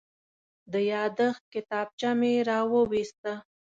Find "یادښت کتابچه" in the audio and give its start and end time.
0.91-2.09